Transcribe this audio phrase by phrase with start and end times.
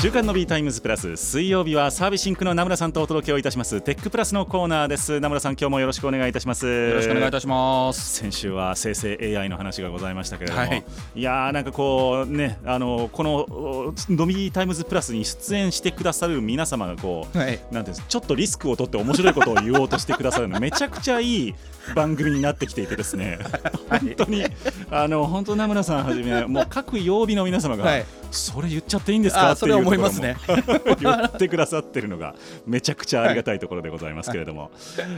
[0.00, 3.82] 週刊ノビータイムズプラス水曜日はサービスシンクの名村さんとお届けをいたします。
[3.82, 5.20] テックプラスのコーナーです。
[5.20, 6.66] 名村さん今日もよろしくお願いいたします。
[6.66, 8.16] よろしくお願いいたします。
[8.16, 13.46] 先週は生成 AI の話がございましたけれども、はい、いやーなんかこうねあのこの
[14.08, 21.54] のビータイムズプラスに出演してくださる皆様がこう、はい、なんてちょっとリスクを取って面白いことを言おうとしてくださるのめちゃくちゃいい
[21.94, 23.38] 番組になってきていてですね。
[23.90, 24.46] 本当に
[24.90, 30.36] あの本当名村さんはじめもう各曜日の皆様が、はいそれ言っちゃっていいんですかっていう思いますね。
[31.00, 32.34] 言ってくださってるのが
[32.66, 34.72] めちゃくちゃありがたいところでございますけれども、 はい、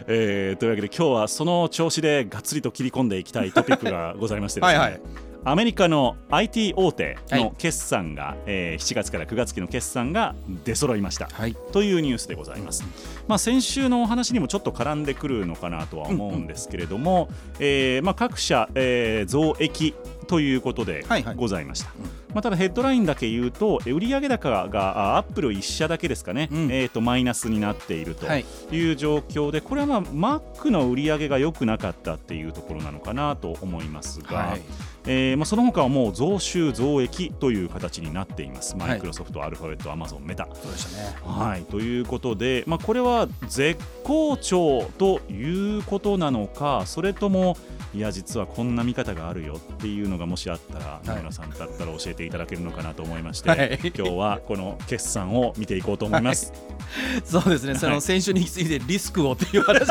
[0.06, 4.78] えー、というわけで今日はその調子でがっつりと切り込んでいきたいトピックがございましてですね。
[4.78, 5.00] はい、
[5.44, 12.84] アメリカの IT 大手の決算が、はい、えー、7月から9月期の決算が出揃いました、はい、というニュースでございます、
[13.26, 19.94] まあ、先週のお話にもちょっと絡んでくるのかなとは思うんですけれども、うんうん、えー、まあ、各社、えー、増益
[20.28, 21.04] ということで
[21.36, 21.88] ございました。
[21.88, 28.92] はいはいまあ、ただヘッドラインだけ言うと売上高がアップル1社だけですかね、うん、えー、とマイナスになっているとい。
[28.92, 34.62] う状況で、これはまあ Mac の売り上げが良くなかったっていうところなのかなと思いますが、はい、
[35.06, 40.48] えー、まあ、その他はもう増収増益という形になっています、マイクロソフト、アルファベット、アマゾン、メタ。
[40.52, 41.16] そうでしたね。
[41.24, 47.56] はい、ということで、まあ、これは絶好調ということなのか、それとも
[47.94, 56.52] いや実はこんな見方があるよっていうのがもしあったら野村さんだったら教えていただけるのかなと思いまして、はい、今日はこの決算を見ていこうと思います。
[56.52, 59.86] はい、そうですね、その先週に引き継いでリスクをっていう話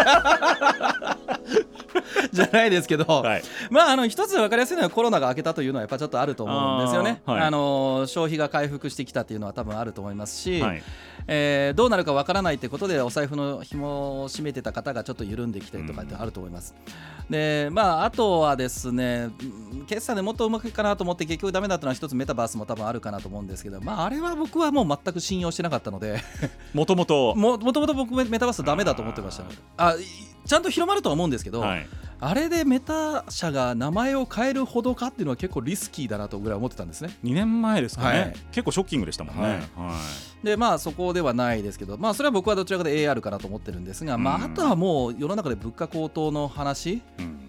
[2.33, 7.21] じゃないですけど、はい、まああの一つ分かりやすいのはコロナが明けたというのはやっぱちょっとあると思うんですよね。
[7.25, 10.83] あはい、あの消費が回復してきたっていうのは多分あると思いますし、はい、
[11.27, 16.73] えー、どうなるか分からないってことでお財布の紐を締めてた方がちょっと緩んできたりとかってあると思います。
[16.77, 19.29] うん、でまああとはですね
[19.87, 26.21] 決算でもっとうまくいくかなと思って結局ダメだったのは一つメタバースも多分あるかなと思うんですけど、まああれは僕はもう全く信用してなかったので。
[26.73, 27.35] もともと。
[27.35, 29.43] もともと僕メタバースダメだと思ってました、
[29.77, 29.95] あ
[30.45, 31.87] ちゃんと広まるとは思うんですけど、はい、
[32.19, 37.17] あれでメタ社が名前を変えるほどかっていうのは結構リスキーだなとぐらい思ってたんですね。
[37.23, 39.61] 2年前ですかね、はい、結構ショッキングでしたもんね、はい、は
[40.43, 47.01] い、でまあそこではないですけどまあそれは僕はどちらかというと AR かなと思ってるんですが、うん、まああとはもう世の中で物価高騰の話っ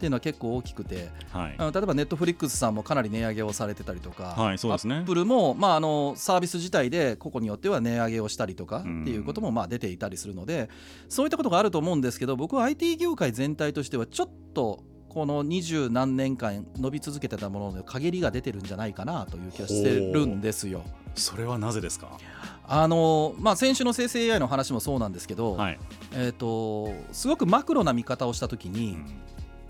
[0.02, 4.96] ていうのは結構大きくて、うん、はい、例えばネットフリックスさんもかなり値上げをされてたりとか、はい、そうですね。
[4.96, 10.70] アップルもまああのサービス自体で個々によっては値上げをしたりとかっていうこともまあ出ていたりするので、
[11.08, 20.82] そういったことがあると思うんですけど僕は IT 業界全体としてはちょっとこの二十何年間伸び続けてたものの陰りが出てるんじゃないかなという気がしてるんですよ。
[21.14, 22.18] それはなぜですか？
[22.66, 25.78] あのまあ、先週の生成 AI の話もそうなんですけど、はい、
[26.12, 28.96] えーと、すごくマクロな見方をしたときに、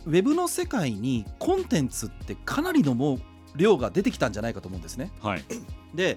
[0.06, 3.20] うん、ウェブの世界にコンテンツってかなりのもう
[3.56, 5.10] 量が出てきたんじゃないかと思うんですね。
[5.20, 5.42] はい、
[5.92, 6.16] で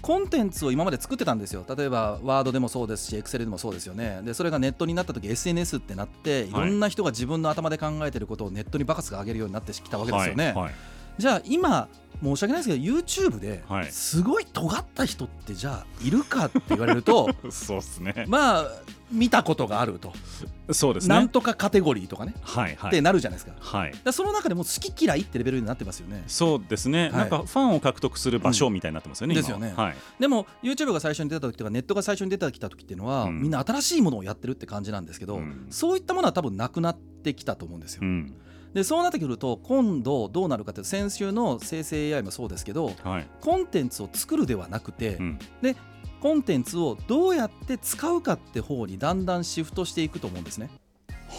[0.00, 1.64] コンテンツを今まで作ってたんですよ。
[1.76, 4.20] 例えばワードでもそうですしエクセルでもそうですよね。
[4.24, 6.52] でそれがネットになった時 SNS ってなってい。
[6.52, 10.74] ろんな人が自分の頭で考えてることをネットにバカスが上げるようになってきたわけですよね、はいはい、
[11.18, 11.88] じゃあ今
[12.22, 18.24] 申し訳ないですけど YouTube ですごい尖った人ってじゃあいるかって言われると そうですね。
[18.28, 18.66] まあ
[19.10, 20.14] 見たことがあると。
[20.70, 21.14] そうですね。
[21.14, 26.24] なんとかカテゴリーとかね、はいはい、ってなるじゃないですか,、はい、その中でも好き嫌いってレベルになってますよね。
[26.28, 38.34] そうですね、はい、なんかファンを獲得する場所みたいになってますよね、うん、ですよね、はい、でも YouTube が最初に出た時とかネットが最初に出てきた時っていうのは、うん、みんな新しいものをやってるって感じなんですけど、うん、そういったものは多分なくなってきたと思うんですよ、うん
[38.74, 45.76] でそうなってくると今度どうなるかというと先週の生成 AI もそうですけど、はい、コンテンツを作るではなくて、うん、で
[46.20, 50.70] コンテンツをどうやって使うかって方にだんだんシフトしていくと思うんですね。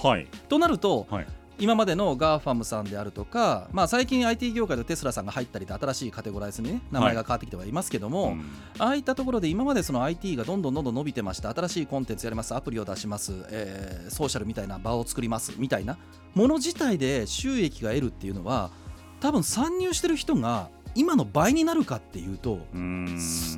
[0.03, 1.27] はい、となると、はい、
[1.59, 8.41] 今までの GAFAM さんであるとか、まあ、最近 IT 業界でテスラさんが入ったりで新しいカテゴライズに、ね、名前が変わってきてはいますけども、はいうん、
[8.79, 15.97] ああいったところで今までその IT がどんどんどんどん伸びてました新しいコンテンツやりますアプリを出します、えー、ソーシャルみたいな場を作りますみたいな
[16.34, 18.72] もの自体で収益が得るっていうのは
[19.20, 22.59] 多分参入してる人が今の倍になるかっていうと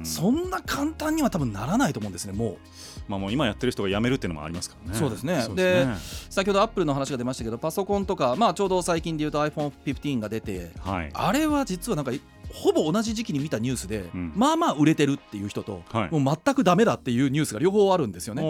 [0.03, 2.57] そんな簡単には多分ならないと思うんですねもう。
[3.07, 4.97] まあ、もう今やってる人が辞めるっていうのもありますからね。
[4.97, 5.47] そうですね。
[5.55, 5.95] で、ね、
[6.29, 12.11] 先ほどアップルの話が出ましたけどパソコンとか、まあ、ちょうど最近でいうと iPhone15 が出て、はい、あれは実はなんか
[12.51, 18.41] ほぼ同じ時期に見たニュースで、うん、まあまあ売れてるっていう人と、はい、もう全くだめだっていうニュースが両方あるんですよね。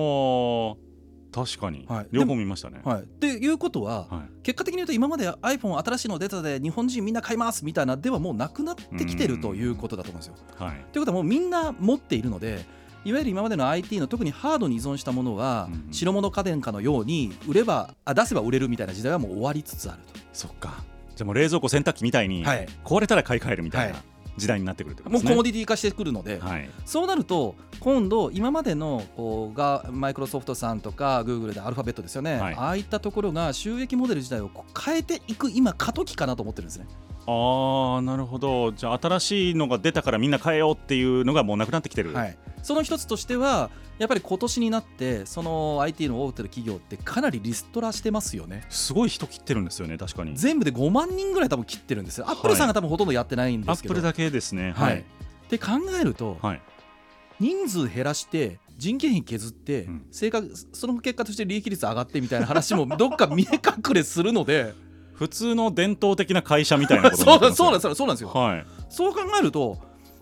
[1.35, 2.79] 確かに、はい、両方見ましたね。
[2.85, 10.35] はい、っていうことは、はい、結果的に言うと今まで iPhone 新しいの出たで日本人みんな買いますみたいなではもうなくなってきてるということだと思うんですよ。
[10.55, 12.65] はい、ということはもうみんな持っているので
[13.03, 20.19] いわゆる今までの IT の特にハードに依存したものは、白物家電かのように売ればあ出せば売れるみたいな時代はもう終わりつつあると。
[20.33, 20.83] そっか。
[21.15, 22.43] じゃあもう冷蔵庫洗濯機みたいに、
[22.83, 24.01] 壊れたら買い替えるみたいな。
[24.37, 36.87] 時代になってくる、ね、もうコモディティ化してくるので、はい、そうなると今度今までのこうがマイクロソフトさんとかグーグルでアルファベットですよね、はい、ああいったところが収益モデル自体を変えていく今過渡期かなと思ってるんですね。
[37.27, 38.71] ああなるほど。
[38.71, 48.65] じゃあ新しいのが出たからみんな変えようっていうのがもうなくなってきてる、はい、その一つとしてはやっぱり今年になってその IT の大手の企業ってかなりリストラしてますよね。
[48.69, 50.35] すごい人切ってるんですよね確かに。
[50.35, 52.25] 全部で5万人ぐらい多分切ってるんですよ。
[52.27, 55.03] アップルさんが多分ほとんどやってないんですけど、アップルだけですねはい、っ
[55.47, 55.67] て考
[55.99, 56.61] えると、はい、
[57.39, 64.73] 人数減らして人件費削って、正確その結果として利益率上がってみたいな話も どっか見え隠れするので。
[65.15, 67.23] 普通の伝統的な会社みたいなこと
[67.55, 69.79] そうなんですよ、はい、そう考えると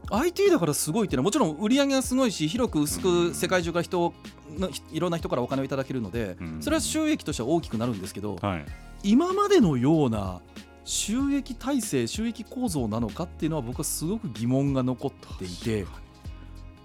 [0.09, 4.13] IT だからすごいっていうのはもちろん売り上げがすごいし広く薄く世界中から人
[4.57, 8.65] のいろんな人からお金をいただけるので、それは収益としては大きくなるんですけど、はい、
[9.03, 10.41] 今までのような
[10.85, 15.85] 収益体制収益構造なのかっていうのは僕はすごく疑問が残っていて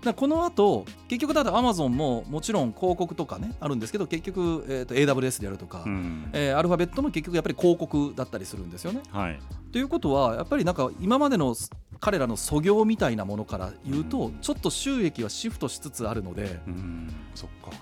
[0.05, 9.01] だこの後結局だとアマゾンももちろん広告とかねあるんですけど結局、えー、と AWS でやるとか、うん、えー、アルファベットも結局やっぱり広告だったりするんですよね。
[9.11, 9.41] はい、
[9.73, 11.57] ということはやっぱりなんか今までの
[12.01, 17.77] 彼らの素業みたいなものから言うと、うん、ちょっと収益はシフトしつつあるので、うん、そっか。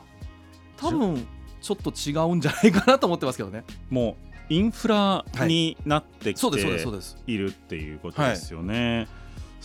[0.78, 1.26] 多分
[1.60, 3.64] ちょっと違うんじゃないかなと思ってますけどね。
[3.90, 6.40] もうインフラになってきて
[7.26, 7.36] い。
[7.36, 9.08] るっていうことですよね。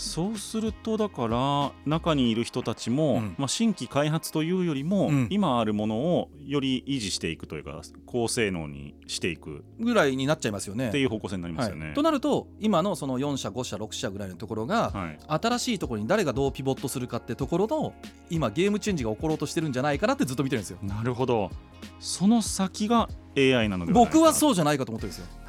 [0.01, 10.89] そうするとだから中にいる人たちも、うん、まあ、新規開発というよりも、うん、今あるものをより維持していくというか高性能にしていくぐらいになっちゃいますよね。
[10.89, 11.85] っていう方向性になりますよね。
[11.85, 17.93] はい、となると今のその4社5社6社ぐらいのところが、はい、新しいところに誰がどうピボットするかってところの
[18.31, 20.79] 今ゲームチェンジが起ころうとしてるんじゃないかなってずっと見てるんですよ。
[20.81, 21.51] なるほど
[21.99, 23.07] その先が
[23.37, 25.40] AI なので僕はそうじゃないかと思ってるんですよ。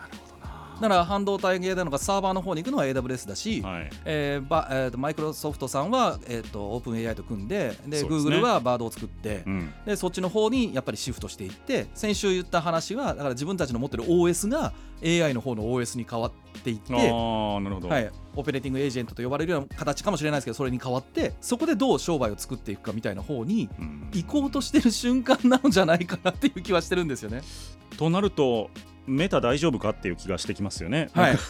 [0.83, 3.91] だから半導体系なのかサーバーの方に行くのは AWS だし、はい。
[4.05, 14.73] えーばえー、とマイクロソフトさんは、えー、とオープン AI と組んでで、ね、Google はバードを作って、うん、でそっちの方にやっぱりシフトしていって先週言った話はだから自分たちの持ってる OS が
[15.05, 16.33] AI の方の OS に変わっ
[16.65, 23.69] ていってあなるほど、はい、オペレーティングエージェントと呼ばれるような形かもしれないですけどそれに変わってそこでどう商売を作っていくかみたいな方に
[24.13, 27.43] 行こうとしてる瞬間なんじゃないかなっていう気はしてるんですよね。
[27.97, 28.71] となると
[29.07, 31.11] メタ大丈夫かっていう気がしてきますよね。
[31.13, 31.39] はい。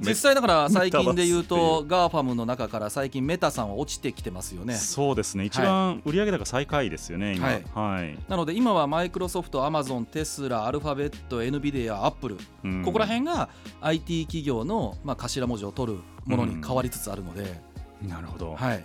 [0.00, 4.74] 実際だから最近で言うとガーファムの中から最近メタさんは落ちてきてますよね。
[4.74, 5.44] そうですね。
[5.44, 7.34] 一番売上高最下位ですよね。
[7.36, 7.64] 今、はい。
[7.74, 8.18] はい。
[8.28, 12.36] なので今はマイクロソフト、アマゾン、テスラ、アルファベット、エヌビディア、アップル、
[12.84, 13.48] ここら辺が
[13.80, 17.60] IT 企業のまあ頭文字を取るものに変わりつつあるので。
[18.02, 18.56] なるほど。
[18.56, 18.84] はい。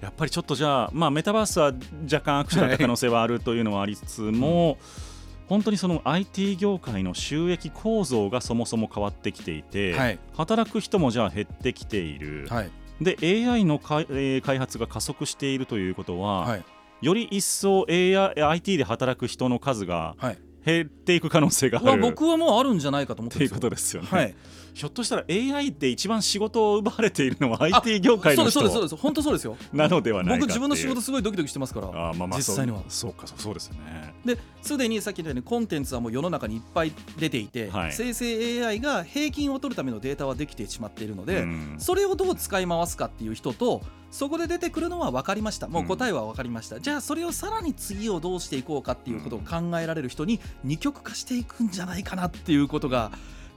[0.00, 1.72] やっぱりちょっとじゃあ、まあ、メタバースは
[2.04, 5.17] 若干悪手だった可能性はあるというのはありつつも、うん
[5.48, 13.16] 本当にその IT 業界の収益構造がそもそも変わってきていて、はい、働く人もじゃあ減ってきている、はい、で
[13.48, 16.64] AI のか、えー、開発が加速しているということは、はい、
[17.00, 20.16] より一層 AI IT で働く人の数が
[20.68, 24.08] 減っていく可能性がある、僕はもうあるんじゃないかと思ってるいうことですよね。
[24.10, 24.34] はい。
[24.74, 28.52] ひょっとしたら AI って一番仕事を奪われているのは IT 業界の人。
[28.52, 29.56] そうですそうです本当そうですよ。
[29.72, 31.88] なのではない僕自分の仕事すごいドキドキしてますから。
[31.88, 32.82] あまあまあ実際には。
[32.88, 33.78] そうかそうですね。
[34.24, 45.68] ですでにさっき言ったようにコンテンツはもう世の中にいっぱい出ていて、はい、生成 AI が平均を取るためのデータはできてしまっているので、うん、それをどう使い回すかっていう人とそこで出てくるのは分かりました。
[45.68, 53.12] もう答えは分かりました、うん、じゃあそれをさらに次をどうしていこうかっていうことを考えられる人に二極化していくんじゃないかなっていうことが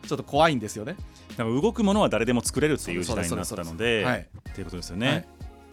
[0.07, 0.95] ちょっと怖いんですよね。
[1.29, 5.07] だから動くものは誰でも作れるっていう時代になったので、はい、っていうことですよね。
[5.07, 5.25] はい、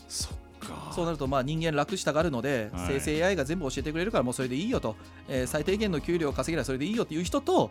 [0.09, 0.31] そ
[0.93, 4.97] そうなるとまあ人間楽したがるので、はい、生成 AI が全部教えてくれるからもうそれでいいよと、
[5.29, 7.71] えー、最低限の給料を稼げればそれでいいよっていう人と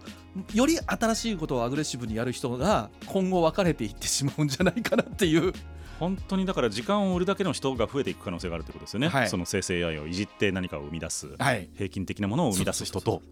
[0.54, 5.54] より新しいことをアグレッシブにやる人が今後分かれていってしまうんじゃないかなっていう。
[6.00, 13.24] 本当にだから時間を売るだけの人が増えていく可能性があるということですよね、はい、その生成 AI をいじって何かを生み出す、はい、平均的なものを生み出す人と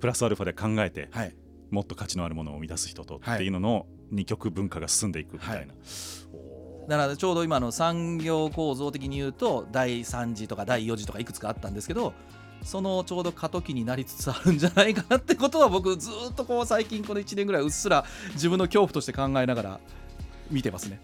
[0.00, 1.34] プラスアルファで考えて、はい、
[1.70, 5.74] もっと価値のあるものを生み出す人とっていうのの二極文化が進んでいくみたいな。
[6.88, 12.14] だからちょうど今の産業構造的に言うと第3次とか第4次とかいくつかあったんですけど
[12.64, 19.80] そのちょうど過渡期になりつつあるんじゃないかなってことは僕ずっとこう最近この1年ぐらいうっすら自分の恐怖として考えながら
[20.50, 21.00] 見てますね。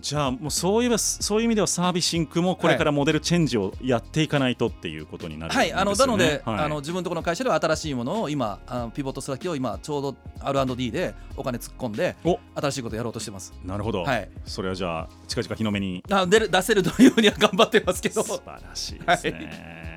[0.00, 12.16] じゃあもうそういえばそういう意味ではサービシンクもこれからモデルチェンジをやっていかないとっていうことになる、ね、はいあのなので、はい、あの自分のところの会社では新しいものを今あのピボット先を今ちょうど R&D でお金突っ込んで
[12.54, 13.52] 新しいことやろうとしてます。
[13.64, 18.22] なるほど、はい、それはじゃあ近々日の目にあ出る出せるというふうには頑張ってますけど。
[18.22, 19.87] 素晴らしいですね、はい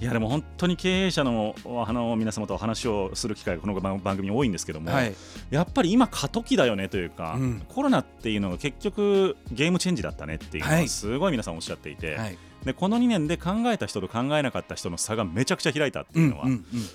[0.00, 1.54] いやでも本当に経営者の
[1.86, 5.14] あの皆様と話をする機会がこの番組多いんですけども、はい、
[5.50, 16.46] やっぱり今過渡期だよねというか、うん、コロナっていうのが結局ゲームチェンジだったねっていうのはすごい皆さんおっしゃっていて、はい、でこの2年で考えた人と考えなかった人の差がめちゃくちゃ開いたっていうのは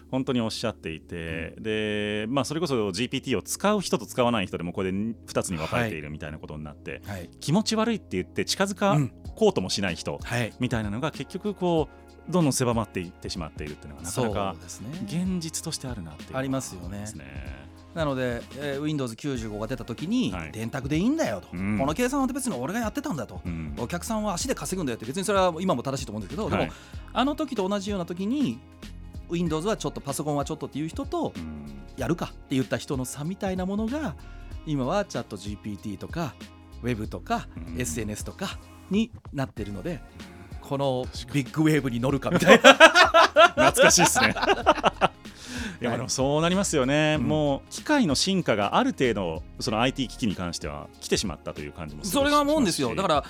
[0.10, 8.98] 本当におっしゃっていて、でまあ、それこそ GPT を使う人と使わない人でもこれで2つに分かれているみたいなことになって、はい、気持ち悪いって言って近づか
[9.36, 10.20] こうともしない人
[10.60, 14.56] みたいなのが結局こうどんどん狭まっていってしまっているっていうのがなかなか
[15.06, 17.06] 現実としてあるなっていう、ありますよね。
[17.94, 26.74] なので、えー、Windows95 が出た時に、はい、電卓でいいんだよと、うん、この計算は別に俺がやってたんだと、うん、お客さんは足で稼ぐんだよって別にそれは今も正しいと思うんですけど、はい、でも
[27.14, 28.60] あの時と同じような時に
[29.30, 34.16] Windows はちょっとパソコンはちょっとっていう人と、うん、やるかって言った人の差みたいなものが
[34.66, 36.36] 今はチャット GPT とか
[36.84, 38.60] Web とか、SNS とか
[38.92, 40.02] になってるので。
[40.66, 42.74] このビッグウェーブに乗るかみたいな。
[43.56, 44.36] 懐かしいですね。
[45.82, 52.96] いやでもそうなりますよね、うん、もう機械の進化がある程度その IT 機器に関しては来てしまったという感じもそれが思うんですよ。
[52.96, 53.24] だから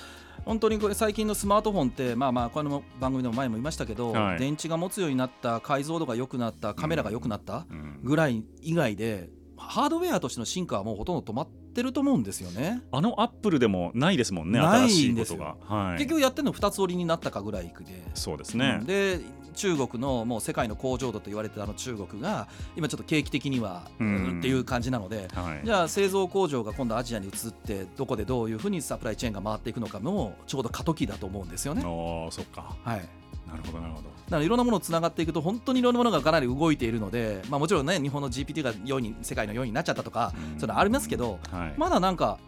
[0.44, 7.66] 本当にこれ最近のスマートフォンってまあまあこの番組の前も言いましたけど、はい、電池が持つようになった解像度が良くなったカメラが良くなった
[8.02, 12.82] ぐらい以外で、ハードウェアとしての進化はもうほとんど止まってると思うんですよね。
[12.90, 18.02] あのアップルでもないですもんね新しいことが、はい、結局やってるの2つ折りになったかぐらいで。
[18.14, 19.20] そうですね、うん、で
[19.54, 31.82] 中国のもう世界の工場度と言われてたあの中国が今ちょっと景気的には、うん、っていう感じなので、はい、じゃあ製造工場が今度アジアに移ってどこでどういうふうにサプライチェーンが回っていくのかもちょうど過渡期だと思うんですよね。
[31.82, 32.76] あそっか。
[32.84, 33.08] はい
[33.46, 34.08] なるほどなるほど。
[34.26, 42.38] だからいろんなものをつながっていくと本当にいろんなものがかなり動いているので、まあ、もちろんね日本の GPT が4位に世界の4位になっちゃったとか、うん、それありますけど、はい、まだなんか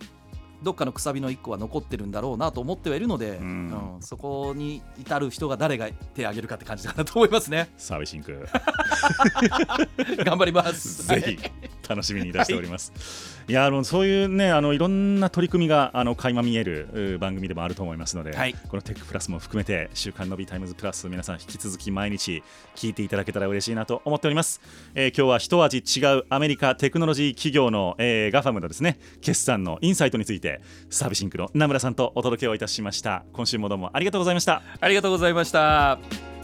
[0.62, 7.70] どっかのくさびの1個は残ってるんだろうなと思ってはいるので、うん、うん、そこに至る人が誰が手を挙げるかって感じかなと思いますね。
[7.76, 8.46] サービシンク
[10.24, 11.06] 頑張ります。
[11.06, 11.38] ぜひ
[11.88, 12.92] 楽しみにいたしております。
[13.38, 22.42] はい、いやあのそういうねあのいろんな取り組みがあの垣間見える番組でもあると思いますので、はい、このテックプラスも含めて週刊のビタイムズプラス皆さん引き続き毎日
[22.74, 24.60] 聞いていただけたら嬉しいなと思っております。
[24.94, 33.24] えー、今日は一味違うアメリカテクノロジー企業の、えー、ガファムのですね決算のインサイトについてサービシンクの名村さんとお届けをいたしました。
[33.32, 34.62] 今週もどうもありがとうございました。
[34.80, 36.37] ありがとうございました。